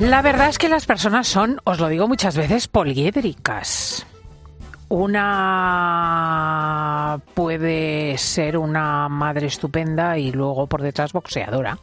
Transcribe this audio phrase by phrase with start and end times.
[0.00, 4.06] La verdad es que las personas son, os lo digo muchas veces, poliédricas.
[4.88, 5.60] Una
[7.34, 11.78] puede ser una madre estupenda y luego por detrás boxeadora.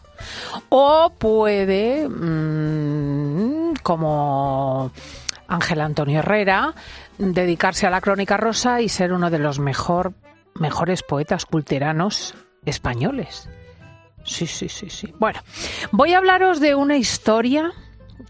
[0.69, 4.91] O puede, mm, como
[5.47, 6.73] Ángel Antonio Herrera,
[7.19, 10.13] dedicarse a la crónica rosa y ser uno de los mejor,
[10.55, 12.33] mejores poetas culteranos
[12.65, 13.47] españoles.
[14.23, 15.13] Sí, sí, sí, sí.
[15.19, 15.39] Bueno,
[15.91, 17.73] voy a hablaros de una historia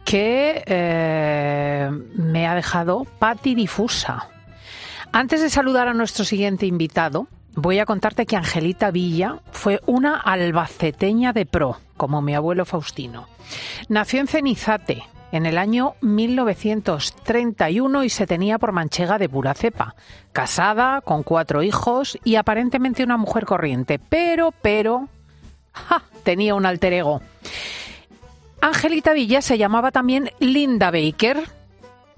[0.04, 4.30] que eh, me ha dejado patidifusa.
[5.12, 10.18] Antes de saludar a nuestro siguiente invitado, voy a contarte que Angelita Villa fue una
[10.18, 13.28] albaceteña de pro, como mi abuelo Faustino.
[13.90, 19.96] Nació en Cenizate en el año 1931 y se tenía por manchega de pura cepa,
[20.32, 25.10] casada, con cuatro hijos y aparentemente una mujer corriente, pero, pero,
[25.74, 26.04] ¡ja!
[26.24, 27.22] tenía un alter ego.
[28.62, 31.44] Angelita Villa se llamaba también Linda Baker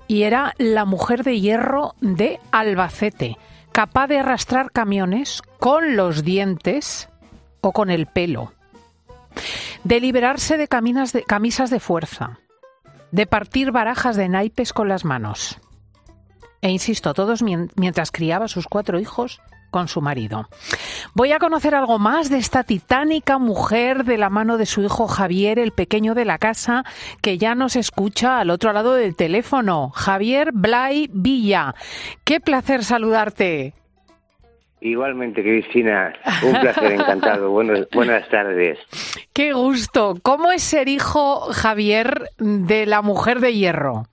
[0.08, 3.38] y era la mujer de hierro de Albacete,
[3.72, 7.10] capaz de arrastrar camiones con los dientes
[7.62, 8.54] o con el pelo,
[9.84, 12.40] de liberarse de, camisas de fuerza,
[13.12, 15.60] de partir barajas de naipes con las manos.
[16.62, 20.48] E insisto, todos mientras criaba a sus cuatro hijos con su marido.
[21.14, 25.08] Voy a conocer algo más de esta titánica mujer de la mano de su hijo
[25.08, 26.84] Javier, el pequeño de la casa,
[27.22, 29.92] que ya nos escucha al otro lado del teléfono.
[29.96, 31.76] Javier Blay Villa.
[32.24, 33.74] Qué placer saludarte.
[34.82, 37.50] Igualmente, Cristina, un placer, encantado.
[37.94, 38.80] buenas tardes.
[39.34, 40.16] Qué gusto.
[40.22, 44.06] ¿Cómo es ser hijo, Javier, de la mujer de hierro?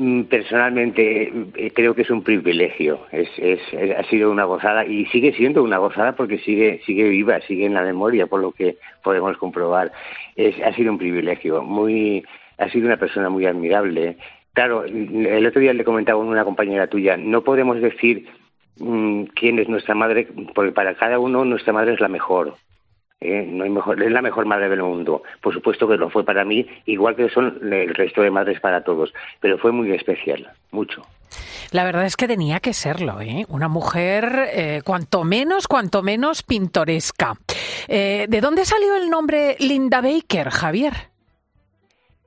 [0.00, 3.60] Mm, personalmente eh, creo que es un privilegio, es, es,
[3.98, 7.74] ha sido una gozada y sigue siendo una gozada porque sigue sigue viva, sigue en
[7.74, 9.90] la memoria por lo que podemos comprobar.
[10.36, 12.24] Es, ha sido un privilegio, muy
[12.58, 14.18] ha sido una persona muy admirable.
[14.52, 18.28] Claro, el otro día le comentaba a una compañera tuya, no podemos decir
[18.78, 22.54] mm, quién es nuestra madre porque para cada uno nuestra madre es la mejor.
[23.20, 23.46] ¿Eh?
[23.48, 25.22] no hay mejor, es la mejor madre del mundo.
[25.40, 28.82] Por supuesto que lo fue para mí, igual que son el resto de madres para
[28.82, 31.02] todos, pero fue muy especial, mucho.
[31.70, 33.44] La verdad es que tenía que serlo, ¿eh?
[33.48, 37.34] Una mujer, eh, cuanto menos, cuanto menos pintoresca.
[37.88, 40.94] Eh, ¿De dónde salió el nombre Linda Baker, Javier?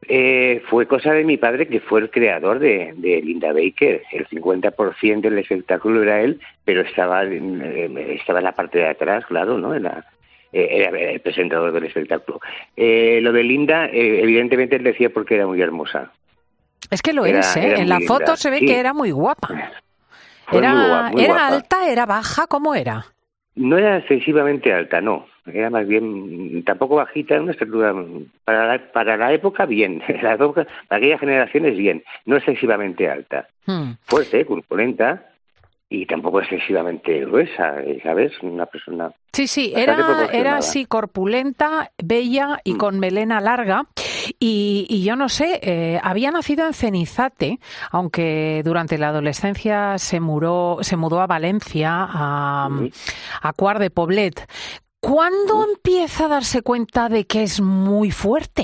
[0.08, 4.04] Eh, fue cosa de mi padre, que fue el creador de, de Linda Baker.
[4.12, 9.58] El 50% del espectáculo era él, pero estaba, estaba en la parte de atrás, claro,
[9.58, 9.74] ¿no?
[9.74, 10.06] En la,
[10.52, 12.40] eh, era el presentador del espectáculo.
[12.76, 16.12] Eh, lo de Linda, eh, evidentemente él decía porque era muy hermosa.
[16.90, 17.76] Es que lo es, ¿eh?
[17.78, 19.72] En la foto se ve que era muy guapa.
[20.52, 22.48] era, ¿Era alta, era baja?
[22.48, 23.06] ¿Cómo era?
[23.56, 25.26] No era excesivamente alta, no.
[25.46, 27.94] Era más bien, tampoco bajita, una estatura,
[28.46, 33.48] para la, para la época bien, para aquella generación es bien, no excesivamente alta.
[33.66, 33.94] Hmm.
[34.04, 35.31] Fuerte, corpulenta,
[35.94, 38.32] y tampoco excesivamente gruesa, ¿sabes?
[38.42, 39.12] Una persona.
[39.34, 42.78] Sí, sí, era, era así corpulenta, bella y mm.
[42.78, 43.84] con melena larga.
[44.40, 47.60] Y, yo no sé, eh, había nacido en Cenizate,
[47.92, 52.70] aunque durante la adolescencia se, muró, se mudó a Valencia, a,
[53.42, 54.48] a Cuar de Poblet.
[55.02, 58.64] ¿Cuándo empieza a darse cuenta de que es muy fuerte?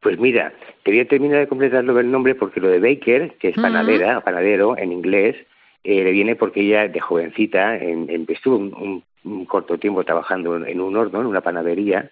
[0.00, 0.54] Pues mira,
[0.84, 4.92] quería terminar de completarlo el nombre porque lo de Baker, que es panadera, panadero en
[4.92, 5.36] inglés,
[5.84, 9.02] eh, le viene porque ella de jovencita en, estuvo un,
[9.46, 12.10] corto tiempo trabajando en un horno, en una panadería,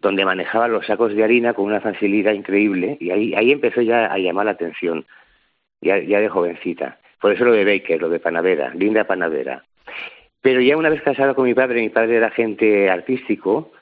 [0.00, 4.06] donde manejaba los sacos de harina con una facilidad increíble y ahí, ahí empezó ya
[4.06, 5.04] a llamar la atención,
[5.80, 6.98] ya, ya de jovencita.
[7.20, 9.64] Por eso lo de Baker, lo de panadera, linda panadera.
[10.40, 13.72] Pero ya una vez casada con mi padre, mi padre era agente artístico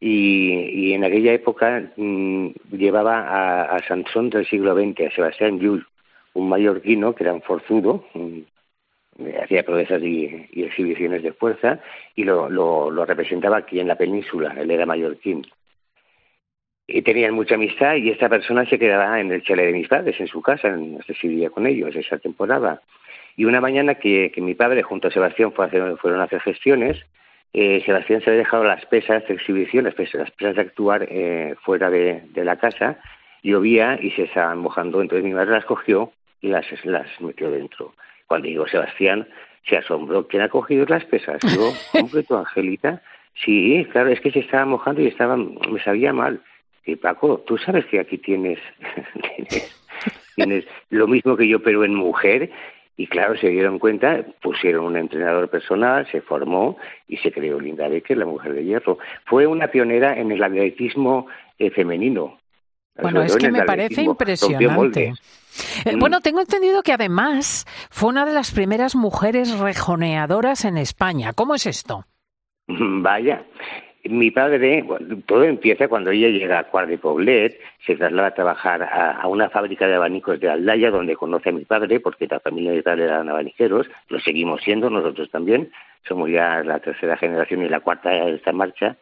[0.00, 5.86] y, y en aquella época mm, llevaba a, Sansón del siglo XX, a Sebastián Llull,
[6.34, 8.46] un mallorquino que era un forzudo, un
[9.42, 11.80] hacía proezas y, exhibiciones de fuerza
[12.14, 15.46] y lo, lo, representaba aquí en la península, él era mallorquín.
[16.88, 20.20] Y tenían mucha amistad y esta persona se quedaba en el chalet de mis padres,
[20.20, 22.80] en su casa, no sé si vivía con ellos esa temporada.
[23.36, 27.04] Y una mañana que, mi padre junto a Sebastián fueron a hacer gestiones,
[27.52, 31.06] eh, Sebastián se había dejado las pesas de exhibición, las pesas, las pesas de actuar
[31.08, 32.98] eh, fuera de, la casa,
[33.42, 37.94] llovía y se estaban mojando, entonces mi madre las cogió y las, las metió dentro.
[38.26, 39.28] Cuando llegó Sebastián,
[39.68, 40.26] se asombró.
[40.26, 41.40] ¿Quién ha cogido las pesas?
[41.92, 43.02] ¿cómo que tu Angelita?
[43.44, 46.40] Sí, claro, es que se estaba mojando y estaba, me sabía mal.
[46.84, 48.58] Y Paco, tú sabes que aquí tienes,
[50.36, 52.50] tienes, lo mismo que yo, pero en mujer.
[52.98, 57.88] Y claro, se dieron cuenta, pusieron un entrenador personal, se formó y se creó Linda
[57.88, 58.98] Becker, la mujer de hierro.
[59.26, 61.26] Fue una pionera en el atletismo
[61.58, 62.38] eh, femenino.
[63.00, 65.12] Bueno, es que me parece impresionante.
[65.84, 65.98] Eh, mm.
[65.98, 71.32] bueno, tengo entendido que además fue una de las primeras mujeres rejoneadoras en España.
[71.32, 72.04] ¿Cómo es esto?
[72.66, 73.44] Vaya,
[74.08, 74.84] mi padre,
[75.26, 79.48] todo empieza cuando ella llega a Cuart de Poblet, se traslada a trabajar a, una
[79.50, 82.82] fábrica de abanicos de Aldaya, donde conoce a mi padre, porque la familia de mi
[82.82, 85.70] padre eran abaniqueros, lo seguimos siendo nosotros también,
[86.06, 88.96] somos ya la tercera generación y la cuarta de esta marcha,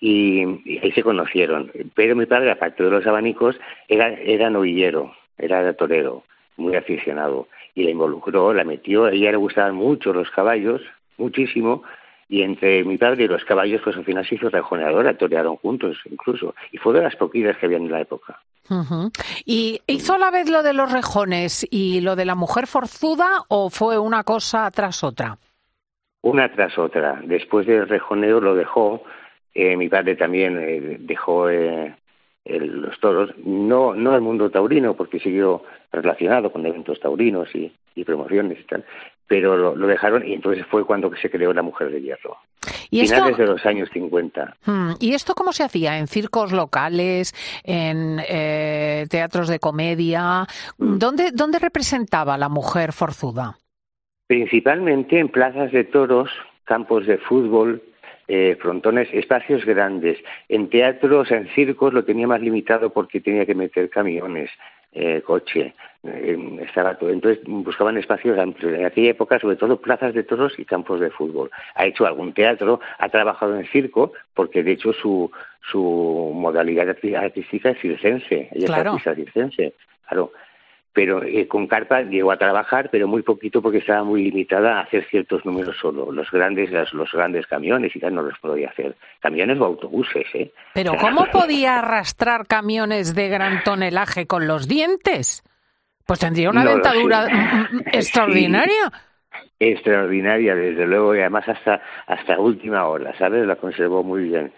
[0.00, 0.44] y,
[0.78, 1.70] ahí se conocieron.
[1.94, 3.56] Pero mi padre, aparte de los abanicos,
[3.88, 6.24] era, era novillero, era torero,
[6.56, 10.82] muy aficionado, y la involucró, la metió, a ella le gustaban mucho los caballos,
[11.18, 11.82] muchísimo,
[12.28, 15.98] y entre mi padre y los caballos, pues al final se hizo rejoneadora, torearon juntos
[16.10, 18.40] incluso, y fue de las poquitas que había en la época.
[19.44, 23.44] ¿Y hizo a la vez lo de los rejones y lo de la mujer forzuda
[23.48, 25.38] o fue una cosa tras otra?
[26.22, 27.20] Una tras otra.
[27.24, 29.04] Después del rejoneo lo dejó,
[29.56, 31.94] eh, mi padre también eh, dejó eh,
[32.44, 37.72] los toros, no, no el mundo taurino, porque siguió relacionado con eventos taurinos y,
[38.04, 38.84] promociones y tal,
[39.26, 42.36] pero lo, dejaron y entonces fue cuando se creó la Mujer de Hierro.
[42.90, 44.56] ¿Y Finales de los años 50.
[44.66, 45.98] Hmm, ¿Y esto cómo se hacía?
[45.98, 47.32] ¿En circos locales?
[47.64, 50.46] ¿En eh, teatros de comedia?
[50.76, 53.56] ¿Dónde, ¿Dónde representaba la mujer forzuda?
[54.26, 56.30] Principalmente en plazas de toros,
[56.64, 57.82] campos de fútbol,
[58.28, 60.18] eh, frontones, espacios grandes.
[60.48, 64.50] En teatros, en circos lo tenía más limitado porque tenía que meter camiones,
[64.92, 67.10] eh, coche, eh, estaba todo.
[67.10, 68.74] Entonces buscaban espacios amplios.
[68.74, 71.50] En aquella época, sobre todo, plazas de toros y campos de fútbol.
[71.74, 75.30] Ha hecho algún teatro, ha trabajado en circo, porque de hecho su,
[75.70, 78.48] su modalidad artística es circense.
[78.52, 79.74] Ella es artista circense.
[80.08, 80.32] Claro
[80.96, 84.80] pero eh, con carpa llegó a trabajar, pero muy poquito porque estaba muy limitada a
[84.80, 86.10] hacer ciertos números solo.
[86.10, 88.96] Los grandes, los, grandes camiones y tal no los podía hacer.
[89.20, 90.50] Camiones o autobuses, ¿eh?
[90.72, 95.44] Pero ¿cómo podía arrastrar camiones de gran tonelaje con los dientes?
[96.06, 98.90] Pues tendría una dentadura mm, mm, extraordinaria.
[99.60, 103.46] Extraordinaria, desde luego, y además hasta hasta última hora, ¿sabes?
[103.46, 104.50] La conservó muy bien.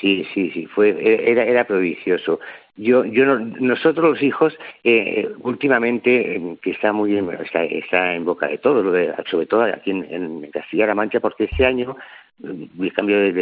[0.00, 0.96] Sí, sí, sí, fue,
[1.30, 2.40] era, era prodigioso.
[2.76, 8.24] Yo, yo nosotros los hijos, eh, últimamente, eh, que está muy en, está, está, en
[8.24, 11.96] boca de todo, lo de, sobre todo aquí en, Castilla-La Mancha, porque este año,
[12.42, 13.32] el cambio de,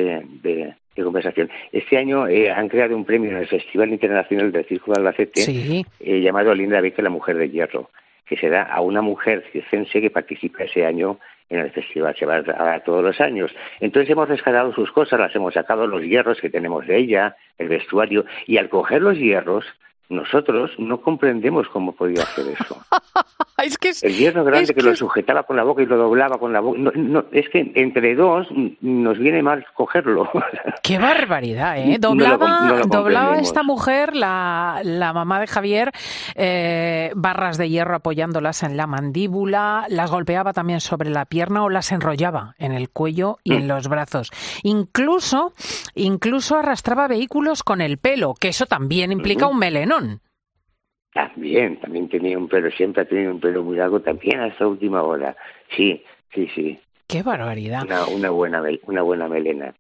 [0.43, 4.97] de, conversación, este año eh, han creado un premio en el Festival Internacional del Círculo
[4.97, 7.89] de Albacete llamado Linda Beque, la Mujer de Hierro,
[8.27, 12.25] que se da a una mujer circense que participa ese año en el festival, se
[12.25, 13.55] va a todos los años.
[13.81, 17.69] Entonces hemos rescatado sus cosas, las hemos sacado los hierros que tenemos de ella, el
[17.69, 19.67] vestuario, y al coger los hierros,
[20.13, 22.77] nosotros no comprendemos cómo podía hacer eso.
[24.03, 26.79] el hierro grande que, lo sujetaba con la boca y lo doblaba con la boca.
[26.95, 28.47] No, es que entre dos
[28.81, 30.29] nos viene mal cogerlo.
[30.83, 31.97] Qué barbaridad, ¿eh?
[31.99, 35.93] Doblaba, doblaba esta mujer, la, la mamá de Javier,
[36.35, 41.71] eh, barras de hierro apoyándolas en la mandíbula, las golpeaba también sobre la pierna o
[41.71, 43.69] las enrollaba en el cuello y en mm.
[43.69, 44.31] los brazos.
[44.63, 45.53] Incluso,
[45.95, 50.02] incluso arrastraba vehículos con el pelo, que eso también implica un melenón.
[51.13, 55.03] También, también tenía un pelo, siempre ha tenido un pelo muy largo, también hasta última
[55.03, 55.37] hora.
[55.77, 56.03] Sí,
[56.35, 56.81] sí, sí.
[57.07, 57.83] Qué barbaridad.
[57.85, 59.75] Una, una, buena, una buena melena.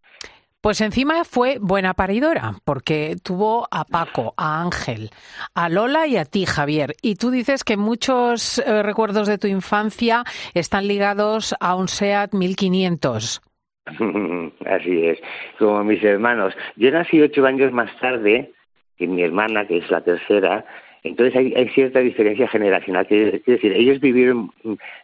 [0.62, 5.10] Pues encima fue buena paridora, porque tuvo a Paco, a Ángel,
[5.54, 6.94] a Lola y a ti, Javier.
[7.02, 10.22] Y tú dices que muchos eh, recuerdos de tu infancia
[10.54, 13.42] están ligados a un SEAT 1500.
[14.66, 15.18] Así es,
[15.58, 16.54] como mis hermanos.
[16.76, 18.52] Yo nací ocho años más tarde
[18.96, 20.64] que mi hermana, que es la tercera,
[21.04, 23.06] entonces hay, cierta diferencia generacional.
[23.06, 24.52] Quiero decir, ellos vivieron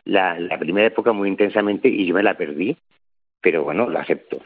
[0.05, 2.77] la, primera época muy intensamente y yo me la perdí,
[3.41, 4.41] pero bueno, lo acepto.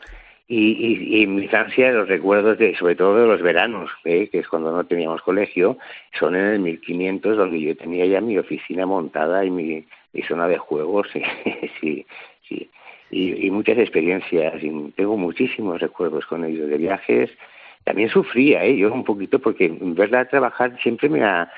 [0.49, 4.29] Y, en mi infancia los recuerdos de, sobre todo de los veranos, ¿eh?
[4.29, 5.79] que es cuando no teníamos colegio,
[6.19, 9.87] son en el 1500 donde yo tenía ya mi oficina montada y mi,
[10.29, 11.09] zona de juegos,
[11.83, 12.07] y,
[13.11, 14.63] y, muchas experiencias.
[14.63, 17.31] Y tengo muchísimos recuerdos con ellos de viajes,
[17.85, 18.77] también sufría, ¿eh?
[18.77, 21.51] yo un poquito, porque verla trabajar siempre me ha,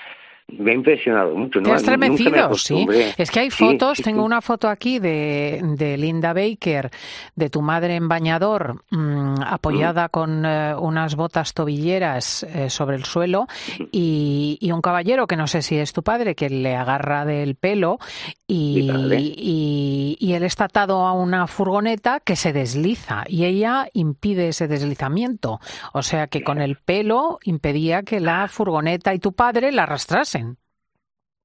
[0.49, 1.61] me ha impresionado mucho.
[1.61, 1.75] Te ¿no?
[1.75, 2.87] has Nunca me estremecido, sí.
[3.17, 4.27] Es que hay fotos, sí, tengo sí.
[4.27, 6.91] una foto aquí de, de Linda Baker,
[7.35, 13.05] de tu madre en bañador, mm, apoyada con eh, unas botas tobilleras eh, sobre el
[13.05, 13.47] suelo,
[13.91, 17.55] y, y un caballero, que no sé si es tu padre, que le agarra del
[17.57, 17.99] pelo,
[18.47, 24.69] y, y él está atado a una furgoneta que se desliza, y ella impide ese
[24.69, 25.61] deslizamiento.
[25.93, 30.44] O sea que con el pelo impedía que la furgoneta y tu padre la arrastrasen.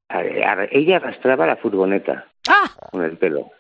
[0.10, 2.70] Ella arrastraba la furgoneta ¡Ah!
[2.92, 3.52] con el pelo.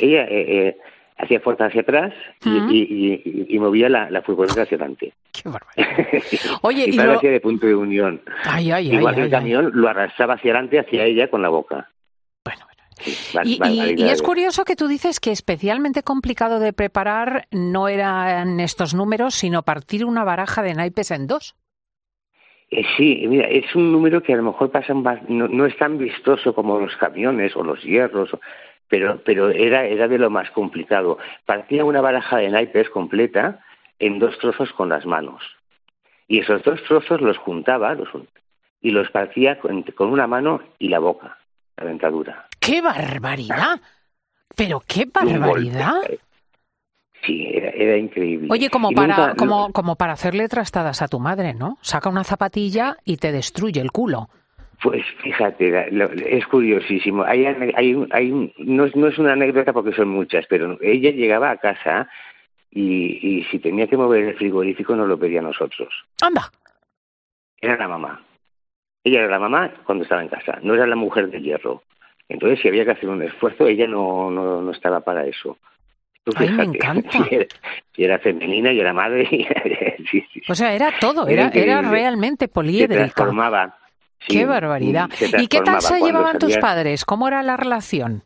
[0.00, 0.28] Ella eh,
[0.68, 0.76] eh,
[1.18, 2.12] hacía fuerza hacia atrás
[2.44, 5.12] y, y- y- y- y movía la, la furgoneta hacia adelante.
[5.32, 6.22] ¡Qué barbaridad!
[6.62, 8.20] Oye, y lo- hacía de punto de unión.
[8.44, 11.48] Ay, ay, ay, Igual que el camión lo arrastraba hacia adelante, hacia ella con la
[11.48, 11.90] boca.
[12.44, 12.82] Bueno, bueno.
[13.00, 17.88] Sí, bar- Y, y- es curioso que tú dices que especialmente complicado de preparar no
[17.88, 21.54] eran estos números, sino partir una baraja de naipes en dos.
[22.70, 25.76] Eh, sí, mira, es un número que a lo mejor pasa más- no, no es
[25.78, 28.30] tan vistoso como los camiones o los hierros,
[28.88, 31.18] pero, pero era, era de lo más complicado.
[31.46, 33.60] Partía una baraja de naipes completa
[33.98, 35.42] en dos trozos con las manos.
[36.26, 38.08] Y esos dos trozos los juntaba los,
[38.82, 41.38] y los partía con, con una mano y la boca,
[41.76, 42.46] la dentadura.
[42.60, 43.80] ¡Qué barbaridad!
[44.54, 46.00] Pero qué barbaridad.
[47.24, 48.48] Sí, era, era increíble.
[48.50, 51.78] Oye, como Y para, nunca- como, como para hacerle trastadas a tu madre, ¿no?
[51.82, 54.28] Saca una zapatilla y te destruye el culo.
[54.82, 55.88] Pues fíjate,
[56.36, 57.24] es curiosísimo.
[57.24, 61.50] Hay, hay, hay no, es, no es una anécdota porque son muchas, pero ella llegaba
[61.50, 62.08] a casa
[62.70, 65.88] y, y si tenía que mover el frigorífico no lo pedía a nosotros.
[66.22, 66.52] ¡Anda!
[67.60, 68.22] Era la mamá.
[69.02, 71.82] Ella era la mamá cuando estaba en casa, no era la mujer de hierro.
[72.28, 75.58] Entonces, si había que hacer un esfuerzo, ella no, no, no estaba para eso.
[76.28, 77.10] Tú Ay, me encanta.
[77.10, 77.46] Si era,
[77.94, 79.26] si era femenina y era madre.
[79.30, 83.14] y- sí, sí, O sea, era todo, Era era, realmente se poliédrica.
[83.14, 83.78] transformaba.
[84.20, 85.08] sí, ¡Qué barbaridad!
[85.14, 87.04] se ¿Y qué tal se llevaban tus padres?
[87.06, 88.24] ¿Cómo era la relación?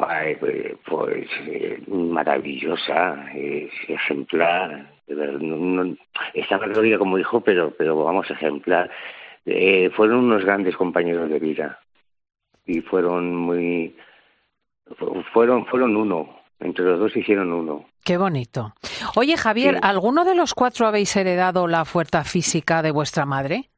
[0.00, 3.26] Ay, pues, pues, eh, maravillosa,
[3.88, 4.92] ejemplar.
[5.08, 5.96] de verdad, no, no-
[6.82, 8.88] diga como hijo, pero, pero vamos, ejemplar.
[9.44, 11.80] Eh, fueron unos grandes compañeros de vida
[12.66, 13.96] y fueron muy,
[14.96, 16.37] fu- fueron, fueron uno.
[16.60, 17.84] Entre los dos hicieron uno.
[18.04, 18.74] Qué bonito.
[19.16, 19.80] Oye, Javier, Sí.
[19.82, 23.68] ¿alguno de los cuatro habéis heredado la fuerza física de vuestra madre?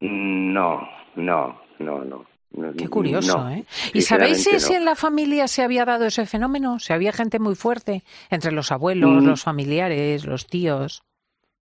[0.00, 2.24] No, no, no, no.
[2.52, 3.50] no, Qué curioso, no.
[3.50, 3.64] ¿eh?
[3.92, 4.78] ¿Y sabéis si, Sinceramente, si no.
[4.78, 6.78] en la familia se había dado ese fenómeno?
[6.78, 9.26] ¿Se había gente muy fuerte entre los abuelos, Mm.
[9.26, 11.02] los familiares, los tíos?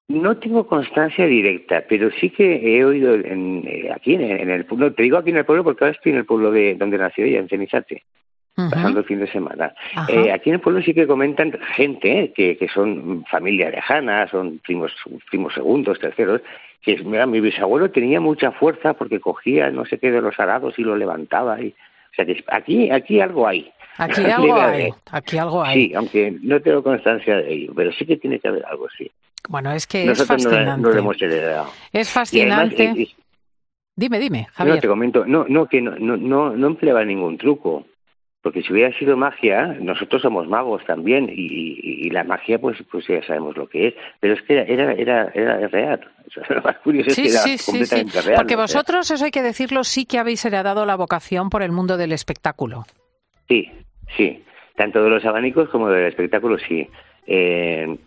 [0.09, 4.65] No tengo constancia directa, pero sí que he oído en, eh, aquí en, en el
[4.65, 6.97] pueblo, te digo aquí en el pueblo porque ahora estoy en el pueblo de donde
[6.99, 8.05] nació ella, en Cenizate,
[8.57, 9.75] Pasando el fin de semana.
[10.09, 14.27] Eh, aquí en el pueblo sí que comentan gente eh, que, que son familia lejana,
[14.29, 14.93] son primos,
[15.31, 16.41] primos segundos, terceros,
[16.81, 20.79] que mira, mi bisabuelo tenía mucha fuerza porque cogía no sé qué de los arados
[20.79, 21.61] y lo levantaba.
[21.61, 23.71] Y, o sea que aquí, aquí algo hay.
[23.99, 25.89] Aquí algo hay, aquí algo hay.
[25.89, 29.11] Sí, aunque no tengo constancia de ello, pero sí que tiene que haber algo, sí.
[29.51, 30.83] Bueno, es que Nosotros es no, fascinante.
[30.83, 31.67] no lo hemos heredado.
[31.93, 33.09] Es además, fascinante.
[33.95, 34.81] Dime, dime, No, Javier.
[34.81, 37.87] te comento, no, no, que no, no, no, no empleaba ningún truco.
[38.47, 42.79] Porque si hubiera sido magia, nosotros somos magos también, y, y- y la magia, pues,
[42.93, 43.95] pues ya sabemos lo que es.
[44.21, 46.01] Pero es que era, era, era, era real.
[46.29, 47.71] O sea, lo más curioso Sí, es que era sí, sí, sí.
[47.73, 48.37] completamente real.
[48.37, 51.97] Porque vosotros, eso hay que decirlo, sí que habéis heredado la vocación por el mundo
[51.97, 52.85] del espectáculo.
[53.49, 53.69] Sí,
[54.17, 54.45] sí.
[54.77, 56.87] Tanto de los abanicos como del espectáculo, sí.
[57.27, 57.99] Eh,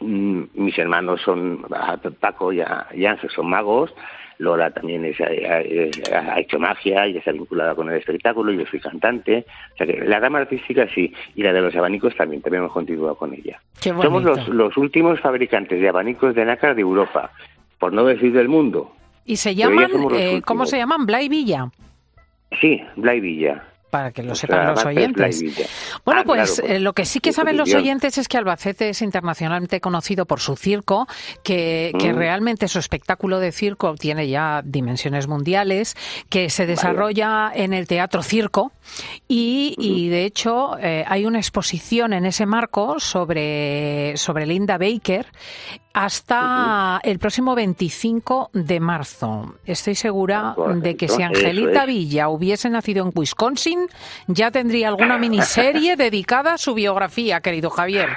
[0.00, 3.94] mis hermanos son, ah, Paco y A- y Ángel son magos,
[4.38, 8.64] Lola también es- ha, ha- ha hecho magia y está vinculada con el espectáculo, yo
[8.70, 9.44] soy cantante.
[9.74, 12.72] O sea que la rama artística sí, y la de los abanicos también, también hemos
[12.72, 13.60] continuado con ella.
[14.02, 17.30] Somos los, los últimos fabricantes de abanicos de nácar de Europa,
[17.78, 18.92] por no decir del mundo.
[19.26, 21.04] Y se llaman, eh, ¿cómo se llaman?
[21.04, 21.68] Blay Villa,
[22.60, 23.62] Sí, Blay Villa.
[23.90, 25.42] Para que lo sepan los oyentes.
[26.04, 28.88] Bueno, Ah, pues claro, eh, lo que sí que saben los oyentes es que Albacete
[28.90, 31.06] es internacionalmente conocido por su circo,
[31.42, 32.16] que, que Mm.
[32.16, 35.96] realmente su espectáculo de circo tiene ya dimensiones mundiales,
[36.28, 38.72] que se desarrolla en el Teatro Circo
[39.28, 45.26] y, y, de hecho eh, hay una exposición en ese marco sobre, sobre Linda Baker
[45.92, 49.54] hasta el próximo 25 de marzo.
[49.64, 51.86] Estoy segura Correcto, de que si Angelita.
[51.86, 53.86] Villa hubiese nacido en Wisconsin,
[54.26, 58.08] ya tendría alguna miniserie dedicada a su biografía, querido Javier.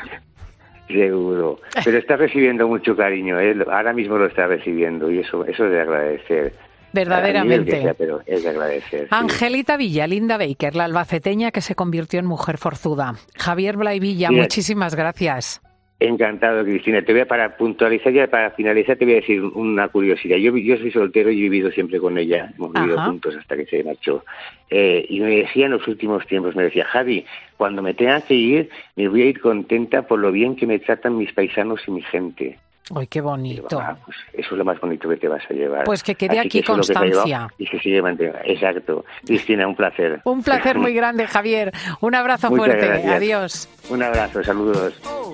[0.88, 1.60] Seguro.
[1.84, 3.39] Pero está recibiendo mucho cariño.
[3.39, 6.53] Él ahora mismo lo está recibiendo y eso, eso es de agradecer.
[6.92, 7.82] Verdaderamente.
[7.82, 9.01] Sea, pero es de agradecer.
[9.01, 9.08] sí.
[9.10, 13.15] Angelita Villa, Linda Baker, la albaceteña que se convirtió en mujer forzuda.
[13.36, 15.62] Javier Blay Villa, muchísimas gracias.
[16.06, 17.02] Encantado, Cristina.
[17.02, 20.36] Te voy a, para puntualizar ya, para finalizar, te voy a decir una curiosidad.
[20.36, 22.52] Yo, yo soy soltero y he vivido siempre con ella.
[22.58, 24.26] Hemos vivido juntos hasta que se marchó.
[24.70, 28.34] Eh, y me decía en los últimos tiempos, me decía, Javi, cuando me tenga que
[28.34, 31.92] ir, me voy a ir contenta por lo bien que me tratan mis paisanos y
[31.92, 32.60] mi gente.
[32.96, 33.80] ¡Ay, qué bonito!
[33.80, 35.86] Ah, pues eso es lo más bonito que te vas a llevar.
[35.86, 37.48] Pues que quede aquí constancia.
[37.58, 38.40] Y se sigue manteniendo.
[38.46, 39.06] Exacto.
[39.25, 40.22] Cristina, un placer.
[40.25, 41.72] un placer muy grande, Javier.
[42.02, 43.10] Un abrazo fuerte.
[43.10, 43.70] Adiós.
[43.90, 45.00] Un abrazo, saludos.
[45.06, 45.32] Oh,